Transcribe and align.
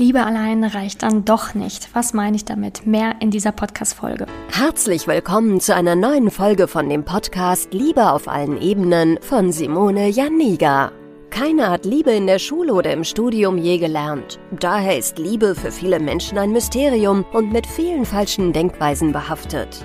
Liebe 0.00 0.24
allein 0.24 0.64
reicht 0.64 1.02
dann 1.02 1.26
doch 1.26 1.52
nicht. 1.52 1.90
Was 1.94 2.14
meine 2.14 2.34
ich 2.34 2.46
damit? 2.46 2.86
Mehr 2.86 3.16
in 3.20 3.30
dieser 3.30 3.52
Podcast-Folge. 3.52 4.24
Herzlich 4.50 5.06
willkommen 5.06 5.60
zu 5.60 5.74
einer 5.74 5.94
neuen 5.94 6.30
Folge 6.30 6.68
von 6.68 6.88
dem 6.88 7.04
Podcast 7.04 7.74
Liebe 7.74 8.10
auf 8.10 8.26
allen 8.26 8.58
Ebenen 8.62 9.18
von 9.20 9.52
Simone 9.52 10.08
Janiga. 10.08 10.90
Keiner 11.28 11.68
hat 11.68 11.84
Liebe 11.84 12.12
in 12.12 12.26
der 12.26 12.38
Schule 12.38 12.72
oder 12.72 12.94
im 12.94 13.04
Studium 13.04 13.58
je 13.58 13.76
gelernt. 13.76 14.40
Daher 14.58 14.96
ist 14.96 15.18
Liebe 15.18 15.54
für 15.54 15.70
viele 15.70 16.00
Menschen 16.00 16.38
ein 16.38 16.52
Mysterium 16.52 17.26
und 17.34 17.52
mit 17.52 17.66
vielen 17.66 18.06
falschen 18.06 18.54
Denkweisen 18.54 19.12
behaftet. 19.12 19.84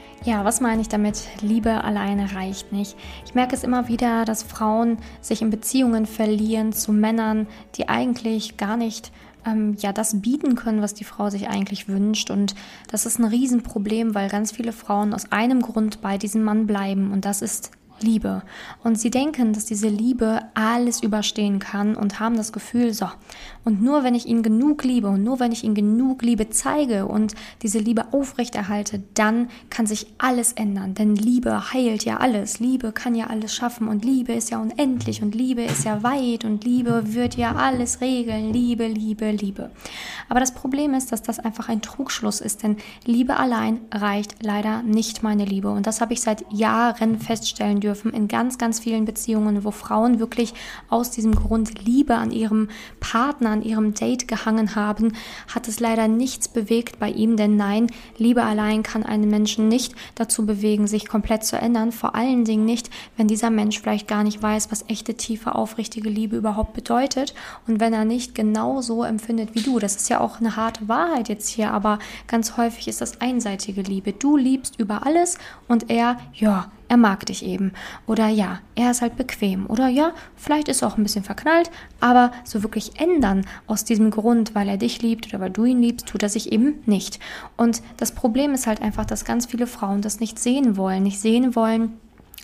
Ja, 0.23 0.45
was 0.45 0.61
meine 0.61 0.83
ich 0.83 0.87
damit? 0.87 1.27
Liebe 1.41 1.83
alleine 1.83 2.35
reicht 2.35 2.71
nicht. 2.71 2.95
Ich 3.25 3.33
merke 3.33 3.55
es 3.55 3.63
immer 3.63 3.87
wieder, 3.87 4.23
dass 4.23 4.43
Frauen 4.43 4.99
sich 5.19 5.41
in 5.41 5.49
Beziehungen 5.49 6.05
verlieren 6.05 6.73
zu 6.73 6.93
Männern, 6.93 7.47
die 7.75 7.89
eigentlich 7.89 8.55
gar 8.55 8.77
nicht 8.77 9.11
ähm, 9.47 9.75
ja 9.79 9.91
das 9.91 10.21
bieten 10.21 10.53
können, 10.53 10.83
was 10.83 10.93
die 10.93 11.05
Frau 11.05 11.31
sich 11.31 11.49
eigentlich 11.49 11.87
wünscht. 11.87 12.29
Und 12.29 12.53
das 12.91 13.07
ist 13.07 13.17
ein 13.17 13.25
Riesenproblem, 13.25 14.13
weil 14.13 14.29
ganz 14.29 14.51
viele 14.51 14.73
Frauen 14.73 15.15
aus 15.15 15.31
einem 15.31 15.63
Grund 15.63 16.01
bei 16.01 16.19
diesem 16.19 16.43
Mann 16.43 16.67
bleiben 16.67 17.11
und 17.11 17.25
das 17.25 17.41
ist 17.41 17.71
Liebe. 18.03 18.43
Und 18.83 18.99
sie 18.99 19.09
denken, 19.09 19.53
dass 19.53 19.65
diese 19.65 19.87
Liebe 19.87 20.41
alles 20.53 21.01
überstehen 21.01 21.59
kann 21.59 21.95
und 21.95 22.19
haben 22.19 22.35
das 22.37 22.51
Gefühl, 22.51 22.93
so, 22.93 23.07
und 23.63 23.81
nur 23.81 24.03
wenn 24.03 24.15
ich 24.15 24.25
ihn 24.25 24.41
genug 24.41 24.83
liebe 24.83 25.07
und 25.07 25.23
nur 25.23 25.39
wenn 25.39 25.51
ich 25.51 25.63
ihn 25.63 25.75
genug 25.75 26.23
Liebe 26.23 26.49
zeige 26.49 27.05
und 27.05 27.35
diese 27.61 27.79
Liebe 27.79 28.05
aufrechterhalte, 28.11 29.03
dann 29.13 29.49
kann 29.69 29.85
sich 29.85 30.07
alles 30.17 30.53
ändern. 30.53 30.95
Denn 30.95 31.15
Liebe 31.15 31.71
heilt 31.73 32.03
ja 32.03 32.17
alles. 32.17 32.59
Liebe 32.59 32.91
kann 32.91 33.13
ja 33.13 33.27
alles 33.27 33.53
schaffen 33.53 33.87
und 33.87 34.03
Liebe 34.03 34.33
ist 34.33 34.49
ja 34.49 34.59
unendlich 34.59 35.21
und 35.21 35.35
Liebe 35.35 35.61
ist 35.61 35.85
ja 35.85 36.01
weit 36.01 36.43
und 36.43 36.63
Liebe 36.63 37.13
wird 37.13 37.35
ja 37.35 37.55
alles 37.55 38.01
regeln. 38.01 38.51
Liebe, 38.51 38.87
Liebe, 38.87 39.31
Liebe. 39.31 39.69
Aber 40.27 40.39
das 40.39 40.53
Problem 40.53 40.93
ist, 40.93 41.11
dass 41.11 41.21
das 41.21 41.39
einfach 41.39 41.69
ein 41.69 41.81
Trugschluss 41.81 42.41
ist, 42.41 42.63
denn 42.63 42.77
Liebe 43.05 43.37
allein 43.37 43.81
reicht 43.91 44.43
leider 44.43 44.81
nicht 44.81 45.21
meine 45.21 45.45
Liebe. 45.45 45.69
Und 45.69 45.85
das 45.85 46.01
habe 46.01 46.13
ich 46.13 46.21
seit 46.21 46.51
Jahren 46.51 47.19
feststellen 47.19 47.79
dürfen 47.79 48.11
in 48.11 48.27
ganz, 48.27 48.57
ganz 48.57 48.79
vielen 48.79 49.05
Beziehungen, 49.05 49.63
wo 49.63 49.71
Frauen 49.71 50.19
wirklich 50.19 50.53
aus 50.89 51.11
diesem 51.11 51.35
Grund 51.35 51.85
Liebe 51.85 52.15
an 52.15 52.31
ihrem 52.31 52.69
Partner, 52.99 53.50
an 53.51 53.61
ihrem 53.61 53.93
Date 53.93 54.27
gehangen 54.27 54.75
haben, 54.75 55.13
hat 55.53 55.67
es 55.67 55.79
leider 55.79 56.07
nichts 56.07 56.47
bewegt 56.47 56.99
bei 56.99 57.09
ihm, 57.09 57.37
denn 57.37 57.55
nein, 57.57 57.87
Liebe 58.17 58.43
allein 58.43 58.83
kann 58.83 59.03
einen 59.03 59.29
Menschen 59.29 59.67
nicht 59.67 59.93
dazu 60.15 60.45
bewegen, 60.45 60.87
sich 60.87 61.07
komplett 61.07 61.43
zu 61.43 61.57
ändern, 61.57 61.91
vor 61.91 62.15
allen 62.15 62.45
Dingen 62.45 62.65
nicht, 62.65 62.89
wenn 63.17 63.27
dieser 63.27 63.49
Mensch 63.49 63.79
vielleicht 63.79 64.07
gar 64.07 64.23
nicht 64.23 64.41
weiß, 64.41 64.71
was 64.71 64.85
echte, 64.87 65.15
tiefe, 65.15 65.55
aufrichtige 65.55 66.09
Liebe 66.09 66.37
überhaupt 66.37 66.73
bedeutet 66.73 67.33
und 67.67 67.79
wenn 67.79 67.93
er 67.93 68.05
nicht 68.05 68.33
genau 68.33 68.81
so 68.81 69.03
empfindet 69.03 69.53
wie 69.53 69.61
du. 69.61 69.79
Das 69.79 69.95
ist 69.95 70.09
ja 70.09 70.19
auch 70.19 70.39
eine 70.39 70.55
harte 70.55 70.87
Wahrheit 70.87 71.29
jetzt 71.29 71.49
hier, 71.49 71.71
aber 71.71 71.99
ganz 72.27 72.57
häufig 72.57 72.87
ist 72.87 73.01
das 73.01 73.21
einseitige 73.21 73.81
Liebe. 73.81 74.13
Du 74.13 74.37
liebst 74.37 74.79
über 74.79 75.05
alles 75.05 75.37
und 75.67 75.89
er, 75.89 76.17
ja, 76.33 76.71
er 76.91 76.97
mag 76.97 77.25
dich 77.25 77.45
eben. 77.45 77.71
Oder 78.05 78.27
ja, 78.27 78.59
er 78.75 78.91
ist 78.91 79.01
halt 79.01 79.15
bequem. 79.15 79.65
Oder 79.67 79.87
ja, 79.87 80.11
vielleicht 80.35 80.67
ist 80.67 80.81
er 80.81 80.89
auch 80.89 80.97
ein 80.97 81.03
bisschen 81.03 81.23
verknallt, 81.23 81.71
aber 82.01 82.33
so 82.43 82.63
wirklich 82.63 82.99
ändern 82.99 83.45
aus 83.65 83.85
diesem 83.85 84.11
Grund, 84.11 84.55
weil 84.55 84.67
er 84.67 84.75
dich 84.75 85.01
liebt 85.01 85.27
oder 85.27 85.39
weil 85.39 85.51
du 85.51 85.63
ihn 85.63 85.81
liebst, 85.81 86.05
tut 86.05 86.21
er 86.21 86.27
sich 86.27 86.51
eben 86.51 86.83
nicht. 86.85 87.17
Und 87.55 87.81
das 87.95 88.11
Problem 88.11 88.53
ist 88.53 88.67
halt 88.67 88.81
einfach, 88.81 89.05
dass 89.05 89.23
ganz 89.23 89.45
viele 89.45 89.67
Frauen 89.67 90.01
das 90.01 90.19
nicht 90.19 90.37
sehen 90.37 90.75
wollen, 90.75 91.03
nicht 91.03 91.21
sehen 91.21 91.55
wollen, 91.55 91.97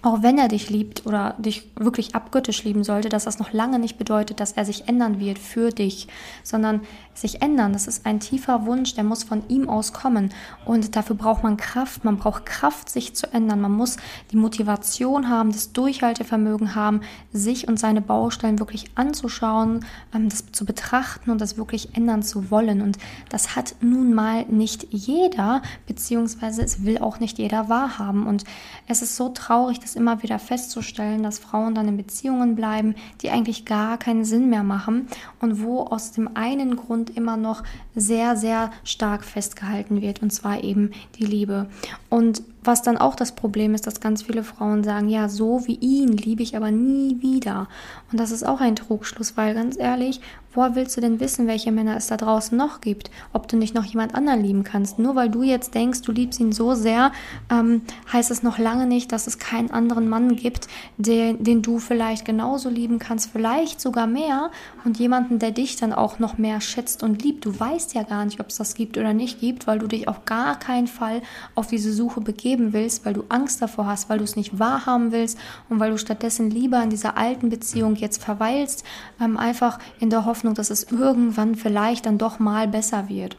auch 0.03 0.21
wenn 0.21 0.37
er 0.37 0.47
dich 0.47 0.69
liebt 0.69 1.05
oder 1.05 1.35
dich 1.39 1.71
wirklich 1.75 2.13
abgöttisch 2.13 2.63
lieben 2.63 2.83
sollte, 2.83 3.09
dass 3.09 3.23
das 3.23 3.39
noch 3.39 3.51
lange 3.51 3.79
nicht 3.79 3.97
bedeutet, 3.97 4.39
dass 4.39 4.51
er 4.51 4.63
sich 4.63 4.87
ändern 4.87 5.19
wird 5.19 5.39
für 5.39 5.71
dich, 5.71 6.07
sondern 6.43 6.81
sich 7.15 7.41
ändern, 7.41 7.73
das 7.73 7.87
ist 7.87 8.05
ein 8.05 8.19
tiefer 8.19 8.67
Wunsch, 8.67 8.93
der 8.93 9.03
muss 9.03 9.23
von 9.23 9.41
ihm 9.47 9.69
aus 9.69 9.93
kommen. 9.93 10.29
Und 10.65 10.95
dafür 10.95 11.15
braucht 11.15 11.43
man 11.43 11.57
Kraft, 11.57 12.05
man 12.05 12.17
braucht 12.17 12.45
Kraft, 12.45 12.89
sich 12.89 13.15
zu 13.15 13.33
ändern, 13.33 13.59
man 13.59 13.71
muss 13.71 13.97
die 14.31 14.37
Motivation 14.37 15.29
haben, 15.29 15.51
das 15.51 15.73
Durchhaltevermögen 15.73 16.75
haben, 16.75 17.01
sich 17.33 17.67
und 17.67 17.79
seine 17.79 18.01
Baustellen 18.01 18.59
wirklich 18.59 18.91
anzuschauen, 18.93 19.83
ähm, 20.13 20.29
das 20.29 20.51
zu 20.51 20.65
betrachten 20.65 21.31
und 21.31 21.41
das 21.41 21.57
wirklich 21.57 21.95
ändern 21.95 22.21
zu 22.21 22.51
wollen. 22.51 22.81
Und 22.81 22.99
das 23.29 23.55
hat 23.55 23.75
nun 23.81 24.13
mal 24.13 24.45
nicht 24.45 24.87
jeder, 24.91 25.63
beziehungsweise 25.87 26.61
es 26.61 26.85
will 26.85 26.99
auch 26.99 27.19
nicht 27.19 27.39
jeder 27.39 27.67
wahrhaben. 27.67 28.27
Und 28.27 28.43
es 28.87 29.01
ist 29.01 29.15
so 29.15 29.29
traurig, 29.29 29.79
das 29.87 29.95
immer 29.95 30.21
wieder 30.21 30.37
festzustellen, 30.37 31.23
dass 31.23 31.39
Frauen 31.39 31.73
dann 31.73 31.87
in 31.87 31.95
Beziehungen 31.95 32.55
bleiben, 32.55 32.95
die 33.21 33.29
eigentlich 33.29 33.63
gar 33.63 33.97
keinen 33.97 34.25
Sinn 34.25 34.49
mehr 34.49 34.63
machen 34.63 35.07
und 35.39 35.63
wo 35.63 35.81
aus 35.83 36.11
dem 36.11 36.35
einen 36.35 36.75
Grund 36.75 37.15
immer 37.15 37.37
noch 37.37 37.63
sehr, 37.95 38.35
sehr 38.35 38.71
stark 38.83 39.23
festgehalten 39.23 40.01
wird, 40.01 40.21
und 40.21 40.31
zwar 40.31 40.61
eben 40.61 40.91
die 41.17 41.25
Liebe. 41.25 41.67
Und 42.09 42.43
was 42.67 42.81
dann 42.81 42.97
auch 42.97 43.15
das 43.15 43.31
Problem 43.31 43.73
ist, 43.73 43.87
dass 43.87 44.01
ganz 44.01 44.23
viele 44.23 44.43
Frauen 44.43 44.83
sagen, 44.83 45.09
ja, 45.09 45.29
so 45.29 45.65
wie 45.65 45.75
ihn 45.75 46.09
liebe 46.09 46.43
ich 46.43 46.55
aber 46.55 46.69
nie 46.69 47.21
wieder. 47.21 47.67
Und 48.11 48.19
das 48.19 48.31
ist 48.31 48.45
auch 48.45 48.59
ein 48.59 48.75
Trugschluss, 48.75 49.37
weil 49.37 49.55
ganz 49.55 49.77
ehrlich, 49.79 50.21
woher 50.57 50.75
willst 50.75 50.97
du 50.97 51.01
denn 51.01 51.19
wissen, 51.19 51.45
welche 51.45 51.71
Männer 51.71 51.95
es 51.95 52.07
da 52.07 52.17
draußen 52.17 52.57
noch 52.57 52.81
gibt? 52.81 53.11
Ob 53.31 53.47
du 53.47 53.57
nicht 53.57 53.75
noch 53.75 53.85
jemand 53.85 54.15
anderen 54.15 54.41
lieben 54.41 54.63
kannst? 54.63 54.97
Nur 54.97 55.15
weil 55.15 55.29
du 55.29 55.43
jetzt 55.43 55.75
denkst, 55.75 56.01
du 56.01 56.11
liebst 56.11 56.39
ihn 56.39 56.51
so 56.51 56.73
sehr, 56.73 57.11
ähm, 57.51 57.83
heißt 58.11 58.31
es 58.31 58.41
noch 58.41 58.57
lange 58.57 58.87
nicht, 58.87 59.11
dass 59.11 59.27
es 59.27 59.37
keinen 59.37 59.69
anderen 59.69 60.09
Mann 60.09 60.35
gibt, 60.35 60.67
den, 60.97 61.43
den 61.43 61.61
du 61.61 61.77
vielleicht 61.77 62.25
genauso 62.25 62.69
lieben 62.69 62.97
kannst, 62.97 63.29
vielleicht 63.29 63.79
sogar 63.79 64.07
mehr 64.07 64.49
und 64.83 64.97
jemanden, 64.97 65.37
der 65.37 65.51
dich 65.51 65.75
dann 65.75 65.93
auch 65.93 66.17
noch 66.17 66.39
mehr 66.39 66.59
schätzt 66.59 67.03
und 67.03 67.21
liebt. 67.23 67.45
Du 67.45 67.57
weißt 67.57 67.93
ja 67.93 68.01
gar 68.01 68.25
nicht, 68.25 68.39
ob 68.39 68.49
es 68.49 68.57
das 68.57 68.73
gibt 68.73 68.97
oder 68.97 69.13
nicht 69.13 69.39
gibt, 69.39 69.67
weil 69.67 69.77
du 69.77 69.85
dich 69.85 70.07
auf 70.07 70.25
gar 70.25 70.57
keinen 70.57 70.87
Fall 70.87 71.21
auf 71.53 71.67
diese 71.67 71.93
Suche 71.93 72.19
begeben 72.19 72.56
leben 72.57 72.73
willst, 72.73 73.05
weil 73.05 73.13
du 73.13 73.23
Angst 73.29 73.61
davor 73.61 73.87
hast, 73.87 74.09
weil 74.09 74.17
du 74.17 74.23
es 74.23 74.35
nicht 74.35 74.59
wahrhaben 74.59 75.11
willst 75.11 75.37
und 75.69 75.79
weil 75.79 75.91
du 75.91 75.97
stattdessen 75.97 76.49
lieber 76.49 76.81
in 76.81 76.89
dieser 76.89 77.17
alten 77.17 77.49
Beziehung 77.49 77.95
jetzt 77.95 78.23
verweilst, 78.23 78.83
ähm, 79.21 79.37
einfach 79.37 79.79
in 79.99 80.09
der 80.09 80.25
Hoffnung, 80.25 80.53
dass 80.55 80.69
es 80.69 80.91
irgendwann 80.91 81.55
vielleicht 81.55 82.05
dann 82.05 82.17
doch 82.17 82.39
mal 82.39 82.67
besser 82.67 83.09
wird. 83.09 83.37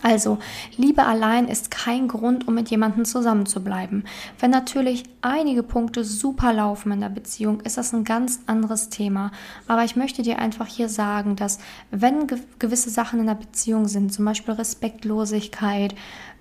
Also, 0.00 0.38
Liebe 0.76 1.02
allein 1.04 1.48
ist 1.48 1.72
kein 1.72 2.06
Grund, 2.06 2.46
um 2.46 2.54
mit 2.54 2.70
jemandem 2.70 3.04
zusammenzubleiben. 3.04 4.04
Wenn 4.38 4.52
natürlich 4.52 5.02
einige 5.22 5.64
Punkte 5.64 6.04
super 6.04 6.52
laufen 6.52 6.92
in 6.92 7.00
der 7.00 7.08
Beziehung, 7.08 7.60
ist 7.62 7.78
das 7.78 7.92
ein 7.92 8.04
ganz 8.04 8.40
anderes 8.46 8.90
Thema. 8.90 9.32
Aber 9.66 9.82
ich 9.82 9.96
möchte 9.96 10.22
dir 10.22 10.38
einfach 10.38 10.68
hier 10.68 10.88
sagen, 10.88 11.34
dass 11.34 11.58
wenn 11.90 12.28
ge 12.28 12.38
gewisse 12.60 12.90
Sachen 12.90 13.18
in 13.18 13.26
der 13.26 13.34
Beziehung 13.34 13.88
sind, 13.88 14.12
zum 14.12 14.24
Beispiel 14.24 14.54
Respektlosigkeit, 14.54 15.96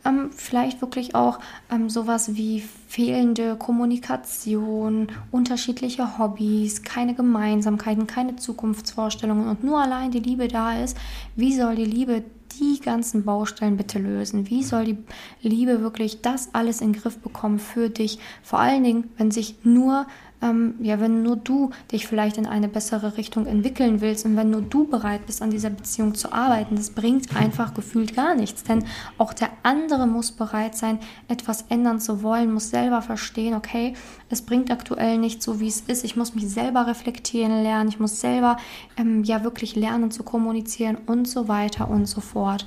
ähm, 0.08 0.30
vielleicht 0.32 0.82
wirklich 0.82 1.16
auch 1.16 1.40
ähm, 1.72 1.90
sowas 1.90 2.36
wie 2.36 2.64
fehlende 2.88 3.56
Kommunikation, 3.56 5.08
unterschiedliche 5.32 6.18
Hobbys, 6.18 6.84
keine 6.84 7.14
Gemeinsamkeiten, 7.14 8.08
keine 8.08 8.36
Zukunftsvorstellungen 8.36 9.48
und 9.48 9.64
nur 9.64 9.80
allein 9.80 10.12
die 10.12 10.20
Liebe 10.20 10.48
da 10.48 10.82
ist, 10.82 10.98
wie 11.36 11.54
soll 11.54 11.76
die 11.76 11.86
Liebe 11.86 12.24
die 12.60 12.80
ganzen 12.80 13.24
Baustellen 13.24 13.78
bitte 13.78 14.00
lösen? 14.00 14.50
Wie 14.50 14.64
soll 14.64 14.86
die 14.86 14.98
Liebe 15.42 15.82
wirklich 15.82 16.22
das 16.22 16.50
alles 16.54 16.82
in 16.82 16.94
den 16.94 17.02
Griff 17.02 17.20
bekommen 17.20 17.60
für 17.60 17.90
dich? 17.90 18.20
Vor 18.42 18.60
allen 18.60 18.84
Dingen, 18.84 19.12
wenn 19.18 19.32
sich 19.32 19.56
nur 19.64 20.08
ähm, 20.42 20.76
ja, 20.80 21.00
wenn 21.00 21.24
nur 21.24 21.36
du 21.36 21.72
dich 21.92 22.06
vielleicht 22.06 22.38
in 22.38 22.46
eine 22.46 22.68
bessere 22.68 23.18
Richtung 23.18 23.48
entwickeln 23.48 24.02
willst 24.02 24.26
und 24.26 24.36
wenn 24.36 24.52
nur 24.52 24.62
du 24.62 24.86
bereit 24.86 25.26
bist, 25.26 25.42
an 25.42 25.50
dieser 25.50 25.72
Beziehung 25.72 26.14
zu 26.14 26.32
arbeiten, 26.32 26.76
das 26.76 26.92
bringt 26.92 27.36
einfach 27.36 27.74
gefühlt 27.74 28.16
gar 28.16 28.36
nichts. 28.36 28.64
Denn 28.64 28.86
auch 29.18 29.34
der 29.34 29.50
andere 29.64 30.06
muss 30.06 30.32
bereit 30.32 30.76
sein, 30.76 31.00
etwas 31.28 31.66
ändern 31.70 32.00
zu 32.00 32.22
wollen, 32.22 32.54
muss 32.54 32.70
selber 32.70 33.02
verstehen, 33.02 33.56
okay, 33.56 33.94
es 34.30 34.42
bringt 34.44 34.70
aktuell 34.72 35.18
nicht 35.18 35.42
so, 35.42 35.60
wie 35.60 35.68
es 35.68 35.82
ist. 35.82 36.04
Ich 36.04 36.16
muss 36.16 36.36
mich 36.36 36.50
selber 36.50 36.86
reflektieren 36.86 37.64
lernen, 37.64 37.90
ich 37.90 38.00
muss 38.00 38.22
selber 38.22 38.58
ähm, 38.98 39.24
ja 39.24 39.44
wirklich 39.44 39.76
lernen 39.76 40.12
zu 40.12 40.24
kommunizieren 40.24 40.98
und 41.08 41.28
so 41.28 41.48
weiter 41.48 41.90
und 41.90 42.06
so 42.06 42.22
fort. 42.22 42.66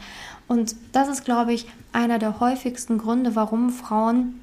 Und 0.49 0.75
das 0.91 1.09
ist, 1.09 1.25
glaube 1.25 1.53
ich, 1.53 1.67
einer 1.93 2.19
der 2.19 2.41
häufigsten 2.41 2.99
Gründe, 2.99 3.37
warum 3.37 3.71
Frauen 3.71 4.41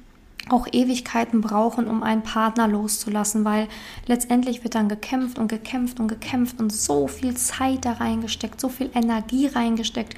auch 0.50 0.66
Ewigkeiten 0.70 1.40
brauchen, 1.40 1.86
um 1.86 2.02
einen 2.02 2.22
Partner 2.22 2.68
loszulassen, 2.68 3.44
weil 3.44 3.68
letztendlich 4.06 4.64
wird 4.64 4.74
dann 4.74 4.88
gekämpft 4.88 5.38
und 5.38 5.48
gekämpft 5.48 6.00
und 6.00 6.08
gekämpft 6.08 6.60
und 6.60 6.72
so 6.72 7.08
viel 7.08 7.36
Zeit 7.36 7.84
da 7.84 7.92
reingesteckt, 7.92 8.60
so 8.60 8.68
viel 8.68 8.90
Energie 8.94 9.46
reingesteckt, 9.46 10.14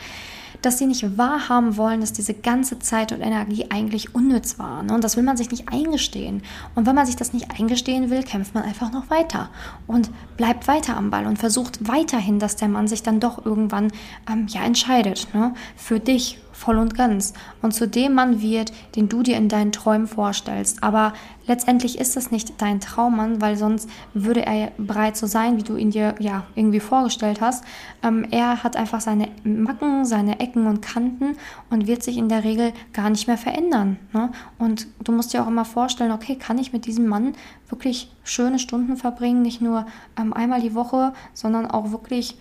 dass 0.63 0.79
sie 0.79 0.87
nicht 0.87 1.17
wahrhaben 1.17 1.77
wollen, 1.77 2.01
dass 2.01 2.13
diese 2.13 2.35
ganze 2.35 2.79
Zeit 2.79 3.13
und 3.13 3.21
Energie 3.21 3.67
eigentlich 3.71 4.15
unnütz 4.15 4.59
war. 4.59 4.83
Ne? 4.83 4.95
Und 4.95 5.05
das 5.05 5.17
will 5.17 5.23
man 5.23 5.37
sich 5.37 5.51
nicht 5.51 5.69
eingestehen. 5.73 6.43
Und 6.75 6.87
wenn 6.87 6.95
man 6.95 7.07
sich 7.07 7.17
das 7.17 7.33
nicht 7.33 7.51
eingestehen 7.59 8.11
will, 8.11 8.23
kämpft 8.23 8.55
man 8.55 8.65
einfach 8.65 8.93
noch 8.93 9.09
weiter 9.11 9.49
und 9.87 10.11
bleibt 10.37 10.69
weiter 10.69 10.97
am 10.97 11.11
Ball 11.11 11.27
und 11.27 11.39
versucht 11.39 11.89
weiterhin, 11.89 12.39
dass 12.39 12.57
der 12.57 12.69
Mann 12.69 12.89
sich 12.89 13.03
dann 13.03 13.21
doch 13.21 13.45
irgendwann 13.45 13.93
ähm, 14.31 14.47
ja 14.49 14.63
entscheidet 14.63 15.29
ne? 15.33 15.55
für 15.77 15.99
dich 15.99 16.39
voll 16.61 16.77
und 16.77 16.95
ganz 16.95 17.33
und 17.63 17.73
zu 17.73 17.89
dem 17.89 18.13
Mann 18.13 18.43
wird, 18.43 18.73
den 18.95 19.09
du 19.09 19.23
dir 19.23 19.39
in 19.39 19.49
deinen 19.49 19.73
Träumen 19.73 20.07
vorstellst. 20.07 20.83
Aber 20.83 21.15
letztendlich 21.47 21.99
ist 21.99 22.17
das 22.17 22.31
nicht 22.31 22.61
dein 22.61 22.81
Traummann, 22.81 23.41
weil 23.41 23.57
sonst 23.57 23.89
würde 24.13 24.45
er 24.45 24.71
bereit 24.77 25.17
so 25.17 25.27
sein, 25.27 25.57
wie 25.57 25.63
du 25.63 25.77
ihn 25.77 25.91
dir 25.91 26.15
ja 26.19 26.45
irgendwie 26.55 26.81
vorgestellt 26.81 27.41
hast. 27.41 27.65
Ähm, 28.03 28.27
er 28.31 28.63
hat 28.63 28.77
einfach 28.77 29.01
seine 29.01 29.29
Macken, 29.43 30.05
seine 30.05 30.39
Ecken 30.39 30.67
und 30.67 30.83
Kanten 30.83 31.37
und 31.71 31.87
wird 31.87 32.03
sich 32.03 32.19
in 32.19 32.29
der 32.29 32.45
Regel 32.45 32.73
gar 32.93 33.09
nicht 33.09 33.27
mehr 33.27 33.39
verändern. 33.39 33.97
Ne? 34.13 34.31
Und 34.59 34.87
du 35.03 35.13
musst 35.13 35.33
dir 35.33 35.43
auch 35.43 35.49
immer 35.49 35.65
vorstellen, 35.65 36.13
okay, 36.13 36.37
kann 36.37 36.59
ich 36.59 36.75
mit 36.75 36.85
diesem 36.85 37.07
Mann 37.07 37.33
wirklich 37.71 38.15
schöne 38.23 38.59
Stunden 38.59 38.99
verbringen, 38.99 39.41
nicht 39.41 39.63
nur 39.63 39.87
ähm, 40.21 40.35
einmal 40.35 40.61
die 40.61 40.75
Woche, 40.75 41.15
sondern 41.33 41.67
auch 41.67 41.91
wirklich 41.91 42.37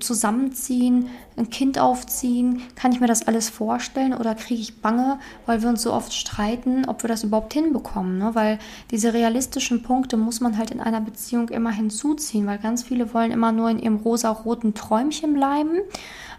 zusammenziehen, 0.00 1.08
ein 1.36 1.50
Kind 1.50 1.78
aufziehen? 1.78 2.62
Kann 2.76 2.92
ich 2.92 3.00
mir 3.00 3.06
das 3.06 3.26
alles 3.26 3.48
vorstellen 3.48 4.14
oder 4.14 4.34
kriege 4.34 4.60
ich 4.60 4.80
Bange, 4.80 5.18
weil 5.46 5.62
wir 5.62 5.68
uns 5.68 5.82
so 5.82 5.92
oft 5.92 6.12
streiten, 6.12 6.84
ob 6.86 7.02
wir 7.02 7.08
das 7.08 7.24
überhaupt 7.24 7.52
hinbekommen? 7.52 8.18
Ne? 8.18 8.30
Weil 8.34 8.58
diese 8.90 9.12
realistischen 9.12 9.82
Punkte 9.82 10.16
muss 10.16 10.40
man 10.40 10.58
halt 10.58 10.70
in 10.70 10.80
einer 10.80 11.00
Beziehung 11.00 11.48
immer 11.48 11.70
hinzuziehen, 11.70 12.46
weil 12.46 12.58
ganz 12.58 12.82
viele 12.82 13.12
wollen 13.14 13.30
immer 13.30 13.52
nur 13.52 13.70
in 13.70 13.78
ihrem 13.78 13.96
rosa-roten 13.96 14.74
Träumchen 14.74 15.34
bleiben. 15.34 15.78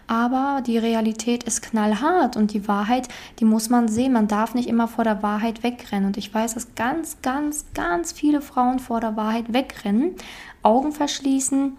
Aber 0.06 0.62
die 0.66 0.78
Realität 0.78 1.44
ist 1.44 1.62
knallhart 1.62 2.36
und 2.36 2.52
die 2.52 2.68
Wahrheit, 2.68 3.08
die 3.38 3.44
muss 3.44 3.70
man 3.70 3.88
sehen. 3.88 4.12
Man 4.12 4.28
darf 4.28 4.54
nicht 4.54 4.68
immer 4.68 4.88
vor 4.88 5.04
der 5.04 5.22
Wahrheit 5.22 5.62
wegrennen. 5.62 6.06
Und 6.06 6.16
ich 6.16 6.34
weiß, 6.34 6.54
dass 6.54 6.74
ganz, 6.74 7.22
ganz, 7.22 7.66
ganz 7.72 8.12
viele 8.12 8.40
Frauen 8.40 8.78
vor 8.78 9.00
der 9.00 9.16
Wahrheit 9.16 9.52
wegrennen, 9.52 10.12
Augen 10.62 10.92
verschließen, 10.92 11.78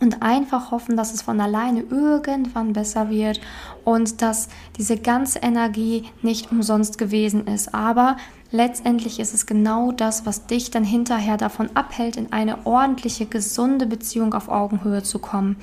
und 0.00 0.22
einfach 0.22 0.70
hoffen, 0.70 0.96
dass 0.96 1.14
es 1.14 1.22
von 1.22 1.40
alleine 1.40 1.80
irgendwann 1.80 2.72
besser 2.72 3.08
wird 3.08 3.40
und 3.84 4.20
dass 4.20 4.48
diese 4.76 4.98
ganze 4.98 5.38
Energie 5.38 6.04
nicht 6.22 6.50
umsonst 6.50 6.98
gewesen 6.98 7.46
ist. 7.46 7.74
Aber 7.74 8.16
letztendlich 8.50 9.20
ist 9.20 9.34
es 9.34 9.46
genau 9.46 9.92
das, 9.92 10.26
was 10.26 10.46
dich 10.46 10.70
dann 10.70 10.84
hinterher 10.84 11.36
davon 11.36 11.70
abhält, 11.74 12.16
in 12.16 12.32
eine 12.32 12.66
ordentliche, 12.66 13.26
gesunde 13.26 13.86
Beziehung 13.86 14.34
auf 14.34 14.48
Augenhöhe 14.48 15.02
zu 15.02 15.18
kommen 15.18 15.56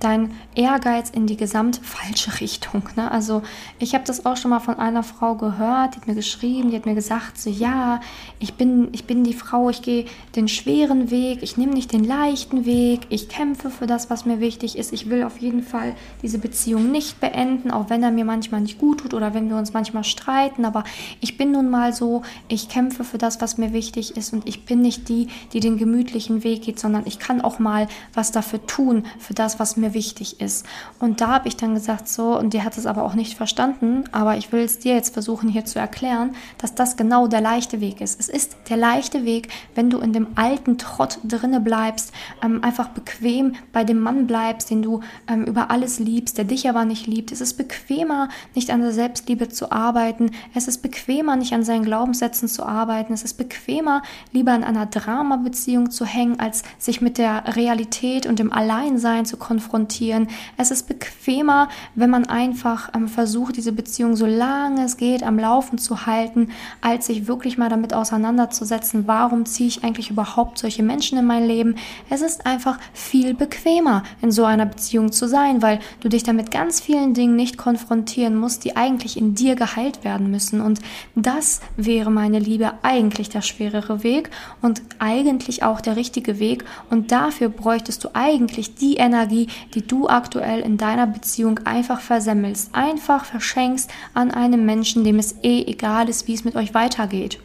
dein 0.00 0.30
Ehrgeiz 0.54 1.10
in 1.10 1.26
die 1.26 1.36
gesamt 1.36 1.80
falsche 1.82 2.40
Richtung. 2.40 2.82
Ne? 2.96 3.10
Also 3.10 3.42
ich 3.78 3.94
habe 3.94 4.04
das 4.04 4.26
auch 4.26 4.36
schon 4.36 4.50
mal 4.50 4.60
von 4.60 4.78
einer 4.78 5.02
Frau 5.02 5.34
gehört, 5.34 5.94
die 5.94 6.00
hat 6.00 6.06
mir 6.06 6.14
geschrieben, 6.14 6.70
die 6.70 6.76
hat 6.76 6.86
mir 6.86 6.94
gesagt, 6.94 7.38
so 7.38 7.50
ja, 7.50 8.00
ich 8.38 8.54
bin, 8.54 8.88
ich 8.92 9.04
bin 9.04 9.24
die 9.24 9.34
Frau, 9.34 9.70
ich 9.70 9.82
gehe 9.82 10.06
den 10.36 10.48
schweren 10.48 11.10
Weg, 11.10 11.42
ich 11.42 11.56
nehme 11.56 11.72
nicht 11.72 11.92
den 11.92 12.04
leichten 12.04 12.64
Weg, 12.64 13.00
ich 13.08 13.28
kämpfe 13.28 13.70
für 13.70 13.86
das, 13.86 14.10
was 14.10 14.24
mir 14.24 14.40
wichtig 14.40 14.78
ist, 14.78 14.92
ich 14.92 15.10
will 15.10 15.24
auf 15.24 15.38
jeden 15.38 15.62
Fall 15.62 15.94
diese 16.22 16.38
Beziehung 16.38 16.90
nicht 16.90 17.20
beenden, 17.20 17.70
auch 17.70 17.90
wenn 17.90 18.02
er 18.02 18.10
mir 18.10 18.24
manchmal 18.24 18.60
nicht 18.60 18.78
gut 18.78 19.00
tut 19.00 19.14
oder 19.14 19.34
wenn 19.34 19.48
wir 19.48 19.56
uns 19.56 19.72
manchmal 19.72 20.04
streiten, 20.04 20.64
aber 20.64 20.84
ich 21.20 21.36
bin 21.36 21.52
nun 21.52 21.70
mal 21.70 21.92
so, 21.92 22.22
ich 22.48 22.68
kämpfe 22.68 23.04
für 23.04 23.18
das, 23.18 23.40
was 23.40 23.58
mir 23.58 23.72
wichtig 23.72 24.16
ist 24.16 24.32
und 24.32 24.48
ich 24.48 24.64
bin 24.64 24.80
nicht 24.80 25.08
die, 25.08 25.28
die 25.52 25.60
den 25.60 25.78
gemütlichen 25.78 26.44
Weg 26.44 26.62
geht, 26.62 26.78
sondern 26.78 27.04
ich 27.06 27.18
kann 27.18 27.40
auch 27.40 27.58
mal 27.58 27.88
was 28.14 28.32
dafür 28.32 28.64
tun, 28.66 29.04
für 29.18 29.34
das, 29.34 29.58
was 29.58 29.76
mir 29.76 29.94
wichtig 29.94 30.40
ist. 30.40 30.66
Und 30.98 31.20
da 31.20 31.28
habe 31.28 31.48
ich 31.48 31.56
dann 31.56 31.74
gesagt, 31.74 32.08
so, 32.08 32.38
und 32.38 32.54
die 32.54 32.62
hat 32.62 32.76
es 32.78 32.86
aber 32.86 33.04
auch 33.04 33.14
nicht 33.14 33.36
verstanden, 33.36 34.04
aber 34.12 34.36
ich 34.36 34.52
will 34.52 34.62
es 34.62 34.78
dir 34.78 34.94
jetzt 34.94 35.12
versuchen 35.14 35.48
hier 35.48 35.64
zu 35.64 35.78
erklären, 35.78 36.34
dass 36.58 36.74
das 36.74 36.96
genau 36.96 37.26
der 37.26 37.40
leichte 37.40 37.80
Weg 37.80 38.00
ist. 38.00 38.20
Es 38.20 38.28
ist 38.28 38.56
der 38.68 38.76
leichte 38.76 39.24
Weg, 39.24 39.48
wenn 39.74 39.90
du 39.90 39.98
in 39.98 40.12
dem 40.12 40.28
alten 40.34 40.78
Trott 40.78 41.18
drinne 41.24 41.60
bleibst, 41.60 42.12
ähm, 42.42 42.62
einfach 42.62 42.88
bequem 42.88 43.54
bei 43.72 43.84
dem 43.84 44.00
Mann 44.00 44.26
bleibst, 44.26 44.70
den 44.70 44.82
du 44.82 45.00
ähm, 45.28 45.44
über 45.44 45.70
alles 45.70 45.98
liebst, 45.98 46.38
der 46.38 46.44
dich 46.44 46.68
aber 46.68 46.84
nicht 46.84 47.06
liebt. 47.06 47.32
Es 47.32 47.40
ist 47.40 47.54
bequemer, 47.54 48.28
nicht 48.54 48.70
an 48.70 48.80
der 48.80 48.92
Selbstliebe 48.92 49.48
zu 49.48 49.72
arbeiten. 49.72 50.30
Es 50.54 50.68
ist 50.68 50.82
bequemer, 50.82 51.36
nicht 51.36 51.52
an 51.52 51.64
seinen 51.64 51.84
Glaubenssätzen 52.18 52.48
zu 52.48 52.66
arbeiten. 52.66 53.12
Es 53.12 53.22
ist 53.22 53.34
bequemer, 53.34 54.02
lieber 54.32 54.54
in 54.54 54.64
einer 54.64 54.86
Drama-Beziehung 54.86 55.90
zu 55.90 56.04
hängen, 56.04 56.40
als 56.40 56.62
sich 56.78 57.00
mit 57.00 57.18
der 57.18 57.56
Realität 57.56 58.26
und 58.26 58.38
dem 58.38 58.52
Alleinsein 58.52 59.24
zu 59.24 59.36
konfrontieren. 59.36 60.28
Es 60.56 60.70
ist 60.70 60.88
bequemer, 60.88 61.68
wenn 61.94 62.10
man 62.10 62.26
einfach 62.26 62.90
ähm, 62.94 63.08
versucht, 63.08 63.56
diese 63.56 63.72
Beziehung 63.72 64.16
so 64.16 64.26
lange 64.26 64.84
es 64.84 64.96
geht 64.96 65.22
am 65.22 65.38
Laufen 65.38 65.78
zu 65.78 66.06
halten, 66.06 66.50
als 66.80 67.06
sich 67.06 67.28
wirklich 67.28 67.56
mal 67.56 67.68
damit 67.68 67.94
auseinanderzusetzen, 67.94 69.06
warum 69.06 69.46
ziehe 69.46 69.68
ich 69.68 69.84
eigentlich 69.84 70.10
überhaupt 70.10 70.58
solche 70.58 70.82
Menschen 70.82 71.18
in 71.18 71.26
mein 71.26 71.46
Leben. 71.46 71.76
Es 72.10 72.22
ist 72.22 72.46
einfach 72.46 72.78
viel 72.92 73.34
bequemer, 73.34 74.02
in 74.22 74.32
so 74.32 74.44
einer 74.44 74.66
Beziehung 74.66 75.12
zu 75.12 75.28
sein, 75.28 75.62
weil 75.62 75.78
du 76.00 76.08
dich 76.08 76.22
damit 76.22 76.50
ganz 76.50 76.80
vielen 76.80 77.14
Dingen 77.14 77.36
nicht 77.36 77.58
konfrontieren 77.58 78.36
musst, 78.36 78.64
die 78.64 78.76
eigentlich 78.76 79.16
in 79.16 79.34
dir 79.34 79.54
geheilt 79.54 80.04
werden 80.04 80.30
müssen. 80.30 80.60
Und 80.60 80.80
das 81.14 81.60
wäre, 81.76 82.07
meine 82.10 82.38
Liebe, 82.38 82.72
eigentlich 82.82 83.28
der 83.28 83.42
schwerere 83.42 84.02
Weg 84.02 84.30
und 84.62 84.82
eigentlich 84.98 85.62
auch 85.62 85.80
der 85.80 85.96
richtige 85.96 86.38
Weg. 86.38 86.64
Und 86.90 87.12
dafür 87.12 87.48
bräuchtest 87.48 88.04
du 88.04 88.10
eigentlich 88.14 88.74
die 88.74 88.96
Energie, 88.96 89.48
die 89.74 89.86
du 89.86 90.08
aktuell 90.08 90.60
in 90.60 90.76
deiner 90.76 91.06
Beziehung 91.06 91.60
einfach 91.64 92.00
versemmelst, 92.00 92.74
einfach 92.74 93.24
verschenkst 93.24 93.90
an 94.14 94.30
einen 94.30 94.66
Menschen, 94.66 95.04
dem 95.04 95.18
es 95.18 95.36
eh 95.42 95.64
egal 95.64 96.08
ist, 96.08 96.28
wie 96.28 96.34
es 96.34 96.44
mit 96.44 96.56
euch 96.56 96.74
weitergeht. 96.74 97.38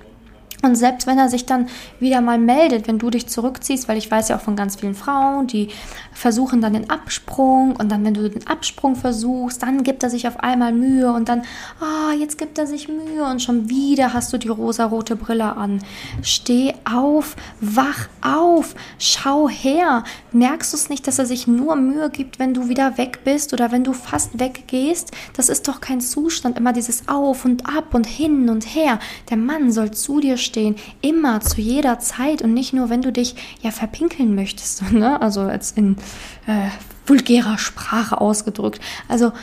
Und 0.63 0.77
selbst 0.77 1.07
wenn 1.07 1.19
er 1.19 1.27
sich 1.27 1.45
dann 1.45 1.68
wieder 2.00 2.21
mal 2.21 2.38
meldet, 2.38 2.88
wenn 2.88 2.98
du 2.98 3.10
dich 3.10 3.27
zurückziehst, 3.27 3.89
weil 3.89 3.98
ich 3.98 4.10
weiß 4.10 4.30
ja 4.30 4.38
auch 4.38 4.42
von 4.42 4.56
ganz 4.56 4.77
vielen 4.77 4.95
Frauen, 4.95 5.45
die 5.45 5.68
versuchen 6.13 6.62
dann 6.62 6.71
den 6.71 6.89
Absprung 6.89 7.75
und 7.75 7.92
dann, 7.92 8.06
wenn 8.06 8.13
du 8.13 8.30
den 8.30 8.48
Absprung 8.48 8.95
versuchst, 8.95 9.62
dann 9.62 9.83
gibt 9.83 10.04
er 10.04 10.10
sich 10.10 10.25
auf 10.25 10.39
einmal 10.39 10.71
Mühe 10.71 11.12
und 11.12 11.27
dann, 11.27 11.42
ah, 11.81 12.12
oh, 12.12 12.18
jetzt 12.18 12.38
gibt 12.38 12.57
er 12.57 12.65
sich 12.65 12.88
Mühe 12.88 13.25
und 13.30 13.42
schon 13.42 13.69
wieder 13.69 14.13
hast 14.13 14.31
du 14.31 14.38
die 14.38 14.48
rosarote 14.48 15.18
Brille 15.18 15.57
an. 15.57 15.84
Steh 16.22 16.74
auf, 16.89 17.36
wach 17.60 18.08
auf, 18.22 18.74
schau 19.00 19.50
her. 19.50 20.05
Merkst 20.32 20.72
du 20.72 20.77
es 20.77 20.88
nicht, 20.88 21.08
dass 21.08 21.20
er 21.20 21.25
sich 21.25 21.46
nur 21.46 21.75
Mühe 21.75 22.10
gibt, 22.10 22.39
wenn 22.39 22.53
du 22.53 22.70
wieder 22.70 22.98
weg 22.98 23.20
bist 23.25 23.51
oder 23.51 23.74
wenn 23.74 23.84
du 23.84 23.91
fast 23.91 24.39
weggehst? 24.39 25.12
Das 25.36 25.50
ist 25.50 25.67
doch 25.67 25.82
kein 25.82 26.00
Zustand, 26.00 26.58
immer 26.58 26.72
dieses 26.72 27.10
Auf 27.10 27.43
und 27.43 27.65
Ab 27.65 27.93
und 27.93 28.08
hin 28.08 28.50
und 28.50 28.63
her. 28.74 29.00
Der 29.29 29.36
Mann 29.36 29.70
soll 29.70 29.91
zu 29.91 30.22
dir 30.22 30.38
stehen 30.38 30.52
stehen, 30.53 30.75
immer 31.01 31.41
zu 31.41 31.62
jeder 31.62 32.00
Zeit 32.00 32.43
und 32.43 32.53
nicht 32.53 32.74
nur, 32.74 32.89
wenn 32.89 33.01
du 33.01 33.12
dich 33.12 33.36
ja 33.62 33.72
verpinkeln 33.72 34.36
möchtest, 34.36 34.83
ne? 34.91 35.19
also 35.22 35.50
jetzt 35.50 35.77
in 35.77 35.98
äh, 36.45 36.69
vulgärer 37.07 37.57
Sprache 37.57 38.22
ausgedrückt. 38.22 38.79
Also 39.07 39.33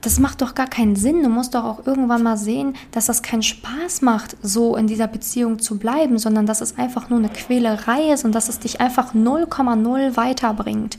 das 0.00 0.18
macht 0.18 0.40
doch 0.40 0.54
gar 0.54 0.68
keinen 0.68 0.96
Sinn. 0.96 1.22
Du 1.22 1.28
musst 1.28 1.54
doch 1.54 1.64
auch 1.64 1.86
irgendwann 1.86 2.22
mal 2.22 2.38
sehen, 2.38 2.74
dass 2.92 3.06
das 3.06 3.22
keinen 3.22 3.42
Spaß 3.42 4.00
macht, 4.00 4.36
so 4.40 4.76
in 4.76 4.86
dieser 4.86 5.08
Beziehung 5.08 5.58
zu 5.58 5.78
bleiben, 5.78 6.18
sondern 6.18 6.46
dass 6.46 6.62
es 6.62 6.78
einfach 6.78 7.10
nur 7.10 7.18
eine 7.18 7.28
Quälerei 7.28 8.12
ist 8.12 8.24
und 8.24 8.34
dass 8.34 8.48
es 8.48 8.60
dich 8.60 8.80
einfach 8.80 9.14
0,0 9.14 10.16
weiterbringt. 10.16 10.96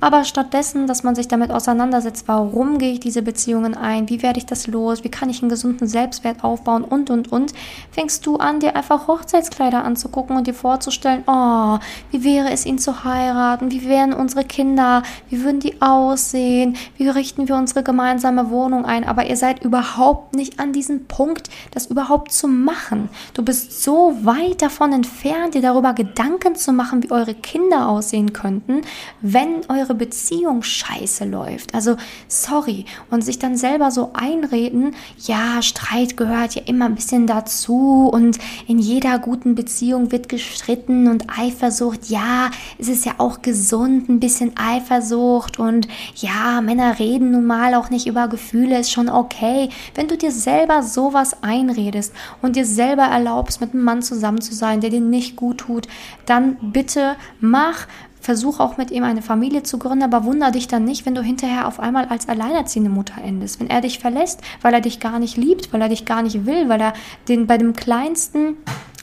Aber 0.00 0.24
stattdessen, 0.24 0.86
dass 0.86 1.02
man 1.02 1.14
sich 1.14 1.28
damit 1.28 1.50
auseinandersetzt, 1.50 2.26
warum 2.26 2.78
gehe 2.78 2.92
ich 2.92 3.00
diese 3.00 3.20
Beziehungen 3.20 3.76
ein, 3.76 4.08
wie 4.08 4.22
werde 4.22 4.38
ich 4.38 4.46
das 4.46 4.66
los, 4.66 5.04
wie 5.04 5.10
kann 5.10 5.28
ich 5.28 5.42
einen 5.42 5.50
gesunden 5.50 5.86
Selbstwert 5.86 6.42
aufbauen 6.42 6.84
und, 6.84 7.10
und, 7.10 7.30
und, 7.30 7.52
fängst 7.90 8.24
du 8.24 8.36
an, 8.36 8.60
dir 8.60 8.76
einfach 8.76 9.08
Hochzeitskleider 9.08 9.84
anzugucken 9.84 10.36
und 10.36 10.46
dir 10.46 10.54
vorzustellen, 10.54 11.22
oh, 11.26 11.78
wie 12.10 12.24
wäre 12.24 12.50
es, 12.50 12.64
ihn 12.64 12.78
zu 12.78 13.04
heiraten, 13.04 13.70
wie 13.70 13.86
wären 13.86 14.14
unsere 14.14 14.44
Kinder, 14.44 15.02
wie 15.28 15.44
würden 15.44 15.60
die 15.60 15.82
aussehen, 15.82 16.76
wie 16.96 17.08
richten 17.08 17.48
wir 17.48 17.56
unsere 17.56 17.82
gemeinsame 17.82 18.50
Wohnung 18.50 18.86
ein, 18.86 19.06
aber 19.06 19.26
ihr 19.26 19.36
seid 19.36 19.62
überhaupt 19.62 20.34
nicht 20.34 20.58
an 20.58 20.72
diesem 20.72 21.06
Punkt, 21.06 21.50
das 21.72 21.86
überhaupt 21.86 22.32
zu 22.32 22.48
machen. 22.48 23.10
Du 23.34 23.42
bist 23.42 23.82
so 23.82 24.16
weit 24.22 24.62
davon 24.62 24.92
entfernt, 24.92 25.54
dir 25.54 25.62
darüber 25.62 25.92
Gedanken 25.92 26.54
zu 26.54 26.72
machen, 26.72 27.02
wie 27.02 27.10
eure 27.10 27.34
Kinder 27.34 27.88
aussehen 27.88 28.32
könnten, 28.32 28.80
wenn 29.20 29.60
eure 29.68 29.89
eure 29.90 29.94
Beziehung 29.94 30.62
scheiße 30.62 31.24
läuft. 31.24 31.74
Also 31.74 31.96
sorry. 32.28 32.84
Und 33.10 33.24
sich 33.24 33.38
dann 33.38 33.56
selber 33.56 33.90
so 33.90 34.10
einreden, 34.14 34.94
ja, 35.18 35.62
Streit 35.62 36.16
gehört 36.16 36.54
ja 36.54 36.62
immer 36.66 36.86
ein 36.86 36.94
bisschen 36.94 37.26
dazu 37.26 38.08
und 38.12 38.38
in 38.68 38.78
jeder 38.78 39.18
guten 39.18 39.54
Beziehung 39.54 40.12
wird 40.12 40.28
gestritten 40.28 41.08
und 41.08 41.26
Eifersucht, 41.36 42.08
ja, 42.08 42.50
es 42.78 42.88
ist 42.88 43.04
ja 43.04 43.14
auch 43.18 43.42
gesund, 43.42 44.08
ein 44.08 44.20
bisschen 44.20 44.56
Eifersucht 44.56 45.58
und 45.58 45.88
ja, 46.16 46.60
Männer 46.60 46.98
reden 46.98 47.32
nun 47.32 47.46
mal 47.46 47.74
auch 47.74 47.90
nicht 47.90 48.06
über 48.06 48.28
Gefühle, 48.28 48.78
ist 48.78 48.92
schon 48.92 49.08
okay. 49.08 49.70
Wenn 49.94 50.08
du 50.08 50.16
dir 50.16 50.30
selber 50.30 50.82
sowas 50.82 51.42
einredest 51.42 52.12
und 52.42 52.56
dir 52.56 52.66
selber 52.66 53.04
erlaubst, 53.04 53.60
mit 53.60 53.74
einem 53.74 53.82
Mann 53.82 54.02
zusammen 54.02 54.40
zu 54.40 54.54
sein, 54.54 54.80
der 54.80 54.90
dir 54.90 55.00
nicht 55.00 55.36
gut 55.36 55.58
tut, 55.58 55.88
dann 56.26 56.56
bitte 56.62 57.16
mach 57.40 57.86
Versuch 58.30 58.60
auch 58.60 58.76
mit 58.76 58.92
ihm 58.92 59.02
eine 59.02 59.22
Familie 59.22 59.64
zu 59.64 59.76
gründen, 59.76 60.04
aber 60.04 60.22
wunder 60.22 60.52
dich 60.52 60.68
dann 60.68 60.84
nicht, 60.84 61.04
wenn 61.04 61.16
du 61.16 61.20
hinterher 61.20 61.66
auf 61.66 61.80
einmal 61.80 62.04
als 62.04 62.28
alleinerziehende 62.28 62.88
Mutter 62.88 63.14
endest. 63.20 63.58
Wenn 63.58 63.68
er 63.68 63.80
dich 63.80 63.98
verlässt, 63.98 64.40
weil 64.62 64.72
er 64.72 64.80
dich 64.80 65.00
gar 65.00 65.18
nicht 65.18 65.36
liebt, 65.36 65.72
weil 65.72 65.82
er 65.82 65.88
dich 65.88 66.04
gar 66.04 66.22
nicht 66.22 66.46
will, 66.46 66.68
weil 66.68 66.80
er 66.80 66.92
den 67.26 67.48
bei 67.48 67.58
dem 67.58 67.72
kleinsten 67.72 68.54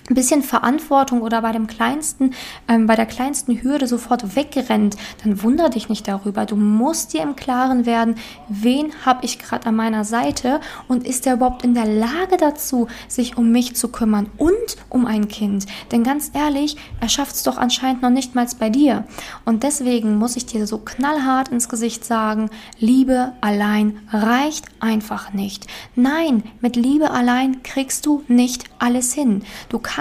ein 0.09 0.15
bisschen 0.15 0.41
Verantwortung 0.41 1.21
oder 1.21 1.41
bei 1.41 1.51
dem 1.51 1.67
kleinsten, 1.67 2.33
ähm, 2.67 2.87
bei 2.87 2.95
der 2.95 3.05
kleinsten 3.05 3.61
Hürde 3.61 3.87
sofort 3.87 4.35
wegrennt, 4.35 4.95
dann 5.23 5.43
wunder 5.43 5.69
dich 5.69 5.89
nicht 5.89 6.07
darüber. 6.07 6.45
Du 6.45 6.55
musst 6.55 7.13
dir 7.13 7.21
im 7.21 7.35
Klaren 7.35 7.85
werden, 7.85 8.15
wen 8.47 8.93
habe 9.05 9.25
ich 9.25 9.39
gerade 9.39 9.67
an 9.67 9.75
meiner 9.75 10.05
Seite 10.05 10.61
und 10.87 11.05
ist 11.05 11.27
er 11.27 11.33
überhaupt 11.33 11.63
in 11.63 11.73
der 11.73 11.85
Lage 11.85 12.37
dazu, 12.37 12.87
sich 13.07 13.37
um 13.37 13.51
mich 13.51 13.75
zu 13.75 13.89
kümmern 13.89 14.29
und 14.37 14.77
um 14.89 15.05
ein 15.05 15.27
Kind. 15.27 15.65
Denn 15.91 16.03
ganz 16.03 16.31
ehrlich, 16.33 16.77
er 17.01 17.09
schafft 17.09 17.35
es 17.35 17.43
doch 17.43 17.57
anscheinend 17.57 18.01
noch 18.01 18.09
nicht 18.09 18.33
mal 18.33 18.47
bei 18.59 18.69
dir. 18.69 19.03
Und 19.43 19.63
deswegen 19.63 20.17
muss 20.17 20.37
ich 20.37 20.45
dir 20.45 20.67
so 20.67 20.77
knallhart 20.77 21.49
ins 21.49 21.67
Gesicht 21.67 22.05
sagen, 22.05 22.49
Liebe 22.79 23.33
allein 23.41 23.99
reicht 24.09 24.65
einfach 24.79 25.33
nicht. 25.33 25.67
Nein, 25.95 26.43
mit 26.61 26.77
Liebe 26.77 27.11
allein 27.11 27.61
kriegst 27.63 28.05
du 28.05 28.23
nicht 28.29 28.63
alles 28.79 29.13
hin. 29.13 29.43
Du 29.67 29.79
kannst 29.79 29.96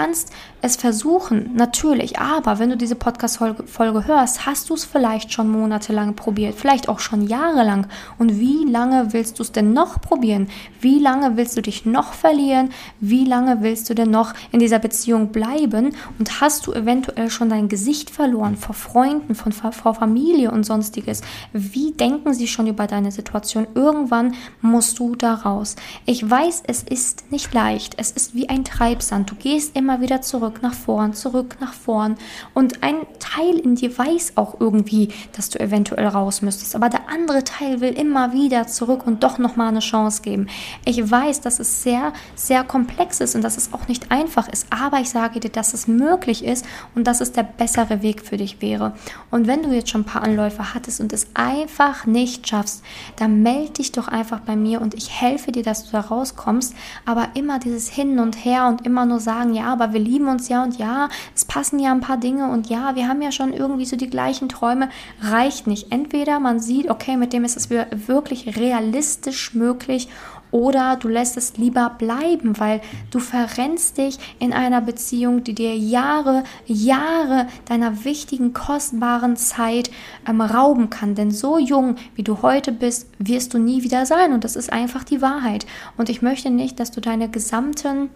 es 0.61 0.75
versuchen, 0.75 1.51
natürlich, 1.55 2.19
aber 2.19 2.57
wenn 2.57 2.71
du 2.71 2.77
diese 2.77 2.95
Podcast-Folge 2.95 4.07
hörst, 4.07 4.45
hast 4.45 4.69
du 4.69 4.73
es 4.73 4.85
vielleicht 4.85 5.31
schon 5.31 5.49
monatelang 5.49 6.15
probiert, 6.15 6.55
vielleicht 6.55 6.89
auch 6.89 6.99
schon 6.99 7.27
jahrelang. 7.27 7.87
Und 8.17 8.39
wie 8.39 8.65
lange 8.65 9.13
willst 9.13 9.37
du 9.37 9.43
es 9.43 9.51
denn 9.51 9.73
noch 9.73 10.01
probieren? 10.01 10.49
Wie 10.81 10.99
lange 10.99 11.37
willst 11.37 11.57
du 11.57 11.61
dich 11.61 11.85
noch 11.85 12.13
verlieren? 12.13 12.69
Wie 12.99 13.23
lange 13.23 13.61
willst 13.61 13.89
du 13.89 13.93
denn 13.93 14.09
noch 14.09 14.33
in 14.51 14.59
dieser 14.59 14.79
Beziehung 14.79 15.31
bleiben? 15.31 15.95
Und 16.17 16.41
hast 16.41 16.67
du 16.67 16.73
eventuell 16.73 17.29
schon 17.29 17.49
dein 17.49 17.69
Gesicht 17.69 18.09
verloren 18.09 18.57
vor 18.57 18.75
Freunden, 18.75 19.35
von, 19.35 19.51
vor 19.51 19.93
Familie 19.93 20.51
und 20.51 20.65
sonstiges? 20.65 21.21
Wie 21.53 21.91
denken 21.91 22.33
sie 22.33 22.47
schon 22.47 22.67
über 22.67 22.87
deine 22.87 23.11
Situation? 23.11 23.67
Irgendwann 23.75 24.33
musst 24.61 24.99
du 24.99 25.15
da 25.15 25.35
raus. 25.35 25.75
Ich 26.05 26.27
weiß, 26.27 26.63
es 26.67 26.83
ist 26.83 27.31
nicht 27.31 27.53
leicht. 27.53 27.93
Es 27.97 28.11
ist 28.11 28.33
wie 28.35 28.49
ein 28.49 28.63
Treibsand. 28.63 29.29
Du 29.31 29.35
gehst 29.35 29.75
immer 29.75 29.86
wieder 30.01 30.21
zurück 30.21 30.59
nach 30.61 30.73
vorn, 30.73 31.13
zurück 31.13 31.57
nach 31.59 31.73
vorn. 31.73 32.15
Und 32.53 32.83
ein 32.83 32.95
Teil 33.19 33.57
in 33.57 33.75
dir 33.75 33.97
weiß 33.97 34.33
auch 34.35 34.59
irgendwie, 34.59 35.09
dass 35.35 35.49
du 35.49 35.59
eventuell 35.59 36.07
raus 36.07 36.41
müsstest. 36.41 36.75
Aber 36.75 36.89
der 36.89 37.09
andere 37.09 37.43
Teil 37.43 37.81
will 37.81 37.93
immer 37.93 38.33
wieder 38.33 38.67
zurück 38.67 39.07
und 39.07 39.23
doch 39.23 39.37
nochmal 39.37 39.69
eine 39.69 39.79
Chance 39.79 40.21
geben. 40.21 40.47
Ich 40.85 41.09
weiß, 41.09 41.41
dass 41.41 41.59
es 41.59 41.83
sehr, 41.83 42.13
sehr 42.35 42.63
komplex 42.63 43.19
ist 43.19 43.35
und 43.35 43.43
dass 43.43 43.57
es 43.57 43.73
auch 43.73 43.87
nicht 43.87 44.11
einfach 44.11 44.47
ist. 44.47 44.67
Aber 44.69 44.99
ich 44.99 45.09
sage 45.09 45.39
dir, 45.39 45.49
dass 45.49 45.73
es 45.73 45.87
möglich 45.87 46.43
ist 46.43 46.65
und 46.95 47.07
dass 47.07 47.21
es 47.21 47.31
der 47.31 47.43
bessere 47.43 48.01
Weg 48.01 48.21
für 48.21 48.37
dich 48.37 48.61
wäre. 48.61 48.93
Und 49.31 49.47
wenn 49.47 49.63
du 49.63 49.69
jetzt 49.69 49.89
schon 49.89 50.01
ein 50.01 50.05
paar 50.05 50.23
Anläufe 50.23 50.73
hattest 50.73 50.99
und 51.01 51.13
es 51.13 51.27
einfach 51.33 52.05
nicht 52.05 52.47
schaffst, 52.47 52.83
dann 53.15 53.41
melde 53.41 53.73
dich 53.73 53.91
doch 53.91 54.07
einfach 54.07 54.41
bei 54.41 54.55
mir 54.55 54.81
und 54.81 54.93
ich 54.93 55.09
helfe 55.21 55.51
dir, 55.51 55.63
dass 55.63 55.85
du 55.85 55.91
da 55.91 56.01
rauskommst. 56.01 56.75
Aber 57.05 57.29
immer 57.33 57.59
dieses 57.59 57.89
Hin 57.89 58.19
und 58.19 58.43
Her 58.43 58.67
und 58.67 58.85
immer 58.85 59.05
nur 59.05 59.19
sagen, 59.19 59.53
ja, 59.53 59.76
aber 59.79 59.93
wir 59.93 59.99
lieben 59.99 60.27
uns 60.27 60.49
ja 60.49 60.63
und 60.63 60.77
ja, 60.77 61.09
es 61.35 61.45
passen 61.45 61.79
ja 61.79 61.91
ein 61.91 62.01
paar 62.01 62.17
Dinge 62.17 62.49
und 62.49 62.69
ja, 62.69 62.95
wir 62.95 63.07
haben 63.07 63.21
ja 63.21 63.31
schon 63.31 63.53
irgendwie 63.53 63.85
so 63.85 63.95
die 63.95 64.09
gleichen 64.09 64.49
Träume, 64.49 64.89
reicht 65.21 65.67
nicht. 65.67 65.91
Entweder 65.91 66.39
man 66.39 66.59
sieht, 66.59 66.89
okay, 66.89 67.17
mit 67.17 67.33
dem 67.33 67.43
ist 67.43 67.57
es 67.57 67.69
wirklich 67.69 68.57
realistisch 68.57 69.53
möglich 69.53 70.09
oder 70.51 70.95
du 70.95 71.07
lässt 71.07 71.37
es 71.37 71.57
lieber 71.57 71.95
bleiben, 71.97 72.59
weil 72.59 72.81
du 73.11 73.19
verrennst 73.19 73.97
dich 73.97 74.17
in 74.39 74.53
einer 74.53 74.81
Beziehung, 74.81 75.43
die 75.43 75.53
dir 75.53 75.75
Jahre, 75.75 76.43
Jahre 76.65 77.47
deiner 77.65 78.05
wichtigen, 78.05 78.53
kostbaren 78.53 79.35
Zeit 79.35 79.91
ähm, 80.27 80.41
rauben 80.41 80.89
kann. 80.89 81.15
Denn 81.15 81.31
so 81.31 81.57
jung, 81.57 81.95
wie 82.15 82.23
du 82.23 82.41
heute 82.41 82.71
bist, 82.71 83.09
wirst 83.19 83.53
du 83.53 83.59
nie 83.59 83.83
wieder 83.83 84.05
sein. 84.05 84.33
Und 84.33 84.43
das 84.43 84.55
ist 84.55 84.71
einfach 84.71 85.03
die 85.03 85.21
Wahrheit. 85.21 85.65
Und 85.97 86.09
ich 86.09 86.21
möchte 86.21 86.49
nicht, 86.49 86.79
dass 86.79 86.91
du 86.91 87.01
deine 87.01 87.29
gesamten 87.29 88.09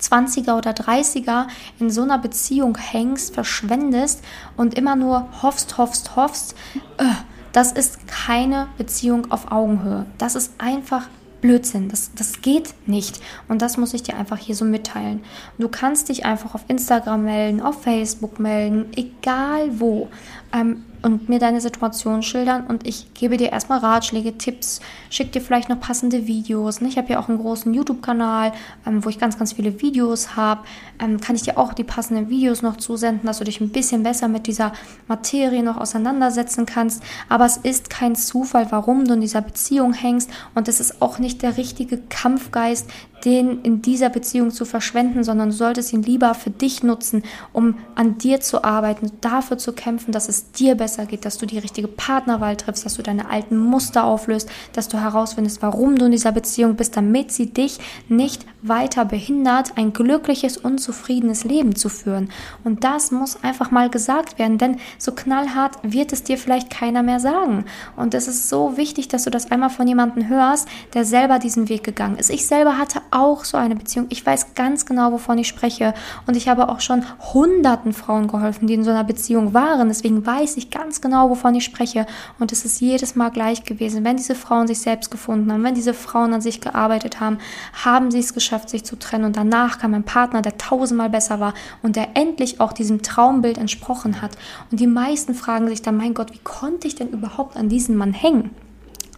20er 0.00 0.56
oder 0.56 0.70
30er 0.70 1.46
in 1.78 1.90
so 1.90 2.02
einer 2.02 2.18
Beziehung 2.18 2.76
hängst, 2.78 3.34
verschwendest 3.34 4.22
und 4.56 4.74
immer 4.74 4.96
nur 4.96 5.28
hoffst, 5.42 5.78
hoffst, 5.78 6.16
hoffst, 6.16 6.54
äh, 6.98 7.04
das 7.52 7.72
ist 7.72 8.06
keine 8.06 8.68
Beziehung 8.78 9.30
auf 9.32 9.50
Augenhöhe. 9.50 10.06
Das 10.18 10.36
ist 10.36 10.52
einfach 10.58 11.08
Blödsinn. 11.40 11.88
Das, 11.88 12.12
das 12.14 12.42
geht 12.42 12.74
nicht. 12.86 13.20
Und 13.48 13.62
das 13.62 13.76
muss 13.76 13.94
ich 13.94 14.02
dir 14.02 14.16
einfach 14.16 14.38
hier 14.38 14.54
so 14.54 14.64
mitteilen. 14.64 15.22
Du 15.58 15.68
kannst 15.68 16.08
dich 16.08 16.24
einfach 16.24 16.54
auf 16.54 16.64
Instagram 16.68 17.24
melden, 17.24 17.60
auf 17.60 17.82
Facebook 17.82 18.38
melden, 18.38 18.86
egal 18.94 19.80
wo. 19.80 20.08
Ähm, 20.52 20.84
und 21.02 21.28
mir 21.28 21.38
deine 21.38 21.60
Situation 21.60 22.22
schildern 22.22 22.66
und 22.66 22.86
ich 22.86 23.14
gebe 23.14 23.36
dir 23.36 23.52
erstmal 23.52 23.78
Ratschläge, 23.78 24.36
Tipps, 24.38 24.80
schick 25.08 25.32
dir 25.32 25.40
vielleicht 25.40 25.68
noch 25.68 25.80
passende 25.80 26.26
Videos. 26.26 26.80
Ne? 26.80 26.88
Ich 26.88 26.98
habe 26.98 27.12
ja 27.12 27.20
auch 27.20 27.28
einen 27.28 27.38
großen 27.38 27.72
YouTube-Kanal, 27.72 28.52
ähm, 28.86 29.04
wo 29.04 29.08
ich 29.08 29.18
ganz, 29.18 29.38
ganz 29.38 29.52
viele 29.52 29.80
Videos 29.80 30.36
habe. 30.36 30.62
Ähm, 31.00 31.20
kann 31.20 31.36
ich 31.36 31.42
dir 31.42 31.58
auch 31.58 31.72
die 31.72 31.84
passenden 31.84 32.28
Videos 32.28 32.62
noch 32.62 32.76
zusenden, 32.76 33.26
dass 33.26 33.38
du 33.38 33.44
dich 33.44 33.60
ein 33.60 33.70
bisschen 33.70 34.02
besser 34.02 34.28
mit 34.28 34.46
dieser 34.46 34.72
Materie 35.08 35.62
noch 35.62 35.78
auseinandersetzen 35.78 36.66
kannst. 36.66 37.02
Aber 37.28 37.46
es 37.46 37.56
ist 37.56 37.90
kein 37.90 38.14
Zufall, 38.14 38.66
warum 38.70 39.06
du 39.06 39.14
in 39.14 39.20
dieser 39.20 39.40
Beziehung 39.40 39.92
hängst 39.92 40.30
und 40.54 40.68
es 40.68 40.80
ist 40.80 41.00
auch 41.00 41.18
nicht 41.18 41.42
der 41.42 41.56
richtige 41.56 41.98
Kampfgeist, 42.08 42.88
den 43.24 43.60
in 43.62 43.82
dieser 43.82 44.08
Beziehung 44.08 44.50
zu 44.50 44.64
verschwenden, 44.64 45.24
sondern 45.24 45.50
du 45.50 45.54
solltest 45.54 45.92
ihn 45.92 46.02
lieber 46.02 46.34
für 46.34 46.50
dich 46.50 46.82
nutzen, 46.82 47.22
um 47.52 47.76
an 47.94 48.18
dir 48.18 48.40
zu 48.40 48.64
arbeiten, 48.64 49.12
dafür 49.20 49.58
zu 49.58 49.72
kämpfen, 49.72 50.12
dass 50.12 50.28
es 50.28 50.52
dir 50.52 50.74
besser 50.74 50.89
geht, 50.96 51.24
dass 51.24 51.38
du 51.38 51.46
die 51.46 51.58
richtige 51.58 51.88
Partnerwahl 51.88 52.56
triffst, 52.56 52.84
dass 52.84 52.94
du 52.94 53.02
deine 53.02 53.30
alten 53.30 53.56
Muster 53.56 54.04
auflöst, 54.04 54.48
dass 54.72 54.88
du 54.88 55.00
herausfindest, 55.00 55.62
warum 55.62 55.96
du 55.96 56.06
in 56.06 56.12
dieser 56.12 56.32
Beziehung 56.32 56.76
bist, 56.76 56.96
damit 56.96 57.32
sie 57.32 57.46
dich 57.46 57.78
nicht 58.08 58.46
weiter 58.62 59.04
behindert, 59.04 59.76
ein 59.76 59.92
glückliches, 59.92 60.56
unzufriedenes 60.56 61.44
Leben 61.44 61.74
zu 61.74 61.88
führen. 61.88 62.30
Und 62.64 62.84
das 62.84 63.10
muss 63.10 63.42
einfach 63.42 63.70
mal 63.70 63.90
gesagt 63.90 64.38
werden, 64.38 64.58
denn 64.58 64.76
so 64.98 65.12
knallhart 65.12 65.78
wird 65.82 66.12
es 66.12 66.22
dir 66.22 66.38
vielleicht 66.38 66.70
keiner 66.70 67.02
mehr 67.02 67.20
sagen. 67.20 67.64
Und 67.96 68.14
es 68.14 68.28
ist 68.28 68.48
so 68.48 68.76
wichtig, 68.76 69.08
dass 69.08 69.24
du 69.24 69.30
das 69.30 69.50
einmal 69.50 69.70
von 69.70 69.86
jemandem 69.86 70.28
hörst, 70.28 70.68
der 70.94 71.04
selber 71.04 71.38
diesen 71.38 71.68
Weg 71.68 71.84
gegangen 71.84 72.16
ist. 72.16 72.30
Ich 72.30 72.46
selber 72.46 72.78
hatte 72.78 73.00
auch 73.10 73.44
so 73.44 73.56
eine 73.56 73.76
Beziehung. 73.76 74.06
Ich 74.10 74.24
weiß 74.24 74.54
ganz 74.54 74.86
genau, 74.86 75.12
wovon 75.12 75.38
ich 75.38 75.48
spreche. 75.48 75.94
Und 76.26 76.36
ich 76.36 76.48
habe 76.48 76.68
auch 76.68 76.80
schon 76.80 77.04
hunderten 77.32 77.92
Frauen 77.92 78.28
geholfen, 78.28 78.66
die 78.66 78.74
in 78.74 78.84
so 78.84 78.90
einer 78.90 79.04
Beziehung 79.04 79.54
waren. 79.54 79.88
Deswegen 79.88 80.24
weiß 80.24 80.56
ich 80.56 80.70
ganz 80.70 80.79
genau, 81.00 81.30
wovon 81.30 81.54
ich 81.54 81.64
spreche. 81.64 82.06
Und 82.38 82.52
es 82.52 82.64
ist 82.64 82.80
jedes 82.80 83.14
Mal 83.14 83.30
gleich 83.30 83.64
gewesen. 83.64 84.04
Wenn 84.04 84.16
diese 84.16 84.34
Frauen 84.34 84.66
sich 84.66 84.80
selbst 84.80 85.10
gefunden 85.10 85.52
haben, 85.52 85.62
wenn 85.64 85.74
diese 85.74 85.94
Frauen 85.94 86.32
an 86.32 86.40
sich 86.40 86.60
gearbeitet 86.60 87.20
haben, 87.20 87.38
haben 87.84 88.10
sie 88.10 88.18
es 88.18 88.34
geschafft, 88.34 88.70
sich 88.70 88.84
zu 88.84 88.96
trennen. 88.98 89.24
Und 89.24 89.36
danach 89.36 89.78
kam 89.78 89.94
ein 89.94 90.04
Partner, 90.04 90.42
der 90.42 90.58
tausendmal 90.58 91.10
besser 91.10 91.40
war 91.40 91.54
und 91.82 91.96
der 91.96 92.16
endlich 92.16 92.60
auch 92.60 92.72
diesem 92.72 93.02
Traumbild 93.02 93.58
entsprochen 93.58 94.22
hat. 94.22 94.32
Und 94.70 94.80
die 94.80 94.86
meisten 94.86 95.34
fragen 95.34 95.68
sich 95.68 95.82
dann, 95.82 95.96
mein 95.96 96.14
Gott, 96.14 96.32
wie 96.32 96.40
konnte 96.42 96.88
ich 96.88 96.94
denn 96.94 97.10
überhaupt 97.10 97.56
an 97.56 97.68
diesen 97.68 97.96
Mann 97.96 98.12
hängen? 98.12 98.50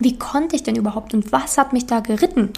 Wie 0.03 0.19
konnte 0.19 0.57
ich 0.57 0.63
denn 0.63 0.77
überhaupt 0.77 1.15
und 1.15 1.33
was 1.33 1.59
hat 1.59 1.73
mich 1.73 1.87
da 1.87 2.01
geritten? 2.01 2.51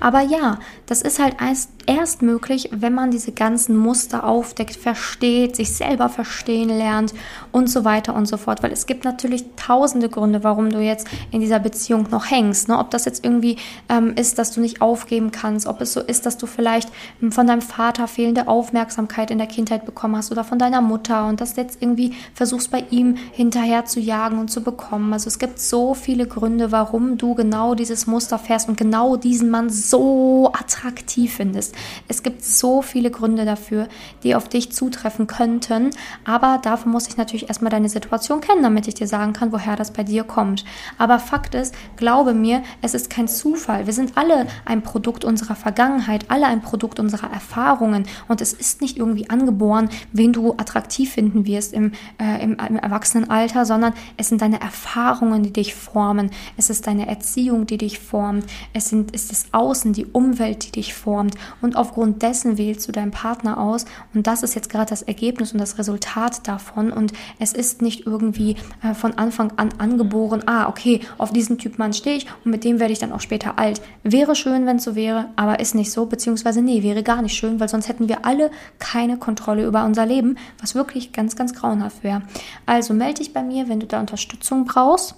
Aber 0.00 0.20
ja, 0.20 0.58
das 0.86 1.02
ist 1.02 1.18
halt 1.18 1.36
erst, 1.40 1.70
erst 1.86 2.22
möglich, 2.22 2.70
wenn 2.72 2.94
man 2.94 3.10
diese 3.10 3.32
ganzen 3.32 3.76
Muster 3.76 4.24
aufdeckt, 4.24 4.76
versteht, 4.76 5.56
sich 5.56 5.74
selber 5.74 6.08
verstehen 6.08 6.68
lernt 6.68 7.14
und 7.52 7.68
so 7.68 7.84
weiter 7.84 8.14
und 8.14 8.26
so 8.26 8.36
fort. 8.36 8.62
Weil 8.62 8.72
es 8.72 8.86
gibt 8.86 9.04
natürlich 9.04 9.44
tausende 9.56 10.08
Gründe, 10.08 10.42
warum 10.44 10.70
du 10.70 10.80
jetzt 10.80 11.06
in 11.30 11.40
dieser 11.40 11.58
Beziehung 11.58 12.06
noch 12.10 12.30
hängst. 12.30 12.68
Ne? 12.68 12.78
Ob 12.78 12.90
das 12.90 13.04
jetzt 13.04 13.24
irgendwie 13.24 13.56
ähm, 13.88 14.14
ist, 14.16 14.38
dass 14.38 14.52
du 14.52 14.60
nicht 14.60 14.80
aufgeben 14.80 15.30
kannst, 15.30 15.66
ob 15.66 15.80
es 15.80 15.92
so 15.92 16.00
ist, 16.00 16.26
dass 16.26 16.38
du 16.38 16.46
vielleicht 16.46 16.90
ähm, 17.22 17.32
von 17.32 17.46
deinem 17.46 17.62
Vater 17.62 18.08
fehlende 18.08 18.48
Aufmerksamkeit 18.48 19.30
in 19.30 19.38
der 19.38 19.46
Kindheit 19.46 19.84
bekommen 19.84 20.16
hast 20.16 20.32
oder 20.32 20.44
von 20.44 20.58
deiner 20.58 20.80
Mutter 20.80 21.26
und 21.26 21.40
das 21.40 21.56
jetzt 21.56 21.82
irgendwie 21.82 22.14
versuchst 22.34 22.70
bei 22.70 22.84
ihm 22.90 23.16
hinterher 23.32 23.84
zu 23.84 24.00
jagen 24.00 24.38
und 24.38 24.50
zu 24.50 24.62
bekommen. 24.62 25.12
Also 25.12 25.28
es 25.28 25.38
gibt 25.38 25.58
so 25.58 25.94
viele 25.94 26.26
Gründe, 26.26 26.72
warum 26.72 26.85
warum 26.86 27.18
du 27.18 27.34
genau 27.34 27.74
dieses 27.74 28.06
Muster 28.06 28.38
fährst 28.38 28.68
und 28.68 28.76
genau 28.76 29.16
diesen 29.16 29.50
Mann 29.50 29.70
so 29.70 30.52
attraktiv 30.52 31.34
findest. 31.34 31.74
Es 32.06 32.22
gibt 32.22 32.44
so 32.44 32.80
viele 32.80 33.10
Gründe 33.10 33.44
dafür, 33.44 33.88
die 34.22 34.36
auf 34.36 34.48
dich 34.48 34.70
zutreffen 34.70 35.26
könnten, 35.26 35.90
aber 36.24 36.60
dafür 36.62 36.92
muss 36.92 37.08
ich 37.08 37.16
natürlich 37.16 37.48
erstmal 37.48 37.72
deine 37.72 37.88
Situation 37.88 38.40
kennen, 38.40 38.62
damit 38.62 38.86
ich 38.86 38.94
dir 38.94 39.08
sagen 39.08 39.32
kann, 39.32 39.50
woher 39.50 39.74
das 39.74 39.92
bei 39.92 40.04
dir 40.04 40.22
kommt. 40.22 40.64
Aber 40.96 41.18
Fakt 41.18 41.56
ist, 41.56 41.74
glaube 41.96 42.34
mir, 42.34 42.62
es 42.82 42.94
ist 42.94 43.10
kein 43.10 43.26
Zufall. 43.26 43.86
Wir 43.86 43.92
sind 43.92 44.16
alle 44.16 44.46
ein 44.64 44.82
Produkt 44.82 45.24
unserer 45.24 45.56
Vergangenheit, 45.56 46.26
alle 46.30 46.46
ein 46.46 46.62
Produkt 46.62 47.00
unserer 47.00 47.32
Erfahrungen 47.32 48.04
und 48.28 48.40
es 48.40 48.52
ist 48.52 48.80
nicht 48.80 48.96
irgendwie 48.96 49.28
angeboren, 49.28 49.88
wen 50.12 50.32
du 50.32 50.52
attraktiv 50.52 51.10
finden 51.10 51.46
wirst 51.46 51.72
im, 51.72 51.90
äh, 52.18 52.44
im, 52.44 52.56
im 52.68 52.76
Erwachsenenalter, 52.76 53.66
sondern 53.66 53.92
es 54.16 54.28
sind 54.28 54.40
deine 54.40 54.60
Erfahrungen, 54.60 55.42
die 55.42 55.52
dich 55.52 55.74
formen. 55.74 56.30
Es 56.56 56.65
ist 56.70 56.86
deine 56.86 57.08
Erziehung, 57.08 57.66
die 57.66 57.78
dich 57.78 57.98
formt. 57.98 58.44
Es 58.72 58.88
sind, 58.88 59.12
ist 59.12 59.30
das 59.30 59.46
Außen, 59.52 59.92
die 59.92 60.06
Umwelt, 60.06 60.66
die 60.66 60.72
dich 60.72 60.94
formt. 60.94 61.34
Und 61.60 61.76
aufgrund 61.76 62.22
dessen 62.22 62.58
wählst 62.58 62.86
du 62.88 62.92
deinen 62.92 63.10
Partner 63.10 63.58
aus. 63.58 63.84
Und 64.14 64.26
das 64.26 64.42
ist 64.42 64.54
jetzt 64.54 64.70
gerade 64.70 64.90
das 64.90 65.02
Ergebnis 65.02 65.52
und 65.52 65.58
das 65.58 65.78
Resultat 65.78 66.46
davon. 66.48 66.92
Und 66.92 67.12
es 67.38 67.52
ist 67.52 67.82
nicht 67.82 68.06
irgendwie 68.06 68.56
äh, 68.82 68.94
von 68.94 69.18
Anfang 69.18 69.52
an 69.56 69.70
angeboren, 69.78 70.42
ah, 70.46 70.68
okay, 70.68 71.00
auf 71.18 71.32
diesen 71.32 71.58
Typ 71.58 71.78
Mann 71.78 71.92
stehe 71.92 72.16
ich 72.16 72.26
und 72.44 72.50
mit 72.50 72.64
dem 72.64 72.80
werde 72.80 72.92
ich 72.92 72.98
dann 72.98 73.12
auch 73.12 73.20
später 73.20 73.58
alt. 73.58 73.80
Wäre 74.02 74.34
schön, 74.34 74.66
wenn 74.66 74.76
es 74.76 74.84
so 74.84 74.94
wäre, 74.94 75.26
aber 75.36 75.60
ist 75.60 75.74
nicht 75.74 75.92
so, 75.92 76.06
beziehungsweise 76.06 76.62
nee, 76.62 76.82
wäre 76.82 77.02
gar 77.02 77.22
nicht 77.22 77.36
schön, 77.36 77.60
weil 77.60 77.68
sonst 77.68 77.88
hätten 77.88 78.08
wir 78.08 78.24
alle 78.24 78.50
keine 78.78 79.16
Kontrolle 79.16 79.66
über 79.66 79.84
unser 79.84 80.06
Leben, 80.06 80.36
was 80.60 80.74
wirklich 80.74 81.12
ganz, 81.12 81.36
ganz 81.36 81.54
grauenhaft 81.54 82.02
wäre. 82.02 82.22
Also 82.66 82.94
melde 82.94 83.20
dich 83.20 83.32
bei 83.32 83.42
mir, 83.42 83.68
wenn 83.68 83.80
du 83.80 83.86
da 83.86 84.00
Unterstützung 84.00 84.64
brauchst 84.64 85.14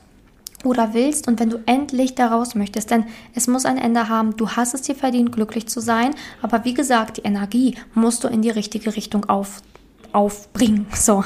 oder 0.65 0.95
willst 0.95 1.29
und 1.29 1.41
wenn 1.41 1.51
du 1.51 1.59
endlich 1.67 2.15
daraus 2.15 2.55
möchtest, 2.55 2.91
denn 2.91 3.05
es 3.35 3.47
muss 3.47 3.65
ein 3.65 3.79
Ende 3.79 4.09
haben. 4.09 4.37
Du 4.37 4.51
hast 4.51 4.75
es 4.75 4.83
dir 4.83 4.95
verdient, 4.95 5.33
glücklich 5.33 5.69
zu 5.69 5.81
sein, 5.81 6.15
aber 6.43 6.65
wie 6.65 6.75
gesagt, 6.75 7.19
die 7.19 7.23
Energie 7.23 7.77
musst 7.95 8.25
du 8.25 8.29
in 8.29 8.43
die 8.43 8.51
richtige 8.51 8.97
Richtung 8.97 9.27
auf, 9.27 9.63
aufbringen. 10.13 10.87
So. 10.95 11.25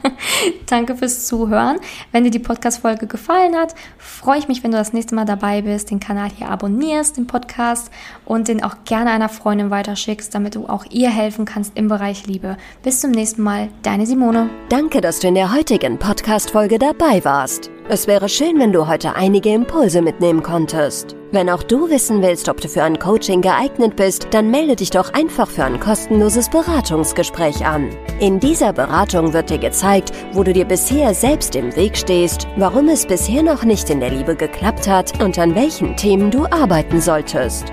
Danke 0.66 0.96
fürs 0.96 1.26
Zuhören. 1.26 1.78
Wenn 2.12 2.24
dir 2.24 2.30
die 2.30 2.38
Podcast-Folge 2.38 3.06
gefallen 3.06 3.56
hat, 3.56 3.74
freue 3.98 4.38
ich 4.38 4.48
mich, 4.48 4.62
wenn 4.62 4.70
du 4.70 4.78
das 4.78 4.92
nächste 4.92 5.14
Mal 5.14 5.24
dabei 5.24 5.62
bist, 5.62 5.90
den 5.90 6.00
Kanal 6.00 6.30
hier 6.30 6.50
abonnierst, 6.50 7.16
den 7.16 7.26
Podcast 7.26 7.90
und 8.24 8.48
den 8.48 8.62
auch 8.62 8.76
gerne 8.84 9.10
einer 9.10 9.28
Freundin 9.28 9.70
weiterschickst, 9.70 10.34
damit 10.34 10.54
du 10.54 10.66
auch 10.66 10.84
ihr 10.90 11.10
helfen 11.10 11.44
kannst 11.44 11.72
im 11.76 11.88
Bereich 11.88 12.26
Liebe. 12.26 12.56
Bis 12.82 13.00
zum 13.00 13.10
nächsten 13.10 13.42
Mal, 13.42 13.68
deine 13.82 14.06
Simone. 14.06 14.50
Danke, 14.68 15.00
dass 15.00 15.20
du 15.20 15.28
in 15.28 15.34
der 15.34 15.52
heutigen 15.52 15.98
Podcast-Folge 15.98 16.78
dabei 16.78 17.24
warst. 17.24 17.70
Es 17.88 18.06
wäre 18.06 18.28
schön, 18.28 18.58
wenn 18.58 18.72
du 18.72 18.86
heute 18.86 19.16
einige 19.16 19.52
Impulse 19.52 20.02
mitnehmen 20.02 20.42
konntest. 20.42 21.17
Wenn 21.30 21.50
auch 21.50 21.62
du 21.62 21.90
wissen 21.90 22.22
willst, 22.22 22.48
ob 22.48 22.58
du 22.58 22.68
für 22.68 22.82
ein 22.82 22.98
Coaching 22.98 23.42
geeignet 23.42 23.96
bist, 23.96 24.28
dann 24.30 24.50
melde 24.50 24.76
dich 24.76 24.88
doch 24.88 25.12
einfach 25.12 25.48
für 25.48 25.64
ein 25.64 25.78
kostenloses 25.78 26.48
Beratungsgespräch 26.48 27.66
an. 27.66 27.90
In 28.18 28.40
dieser 28.40 28.72
Beratung 28.72 29.34
wird 29.34 29.50
dir 29.50 29.58
gezeigt, 29.58 30.10
wo 30.32 30.42
du 30.42 30.54
dir 30.54 30.64
bisher 30.64 31.12
selbst 31.12 31.54
im 31.54 31.76
Weg 31.76 31.98
stehst, 31.98 32.48
warum 32.56 32.88
es 32.88 33.04
bisher 33.04 33.42
noch 33.42 33.64
nicht 33.64 33.90
in 33.90 34.00
der 34.00 34.10
Liebe 34.10 34.36
geklappt 34.36 34.88
hat 34.88 35.22
und 35.22 35.38
an 35.38 35.54
welchen 35.54 35.96
Themen 35.96 36.30
du 36.30 36.46
arbeiten 36.46 37.02
solltest. 37.02 37.72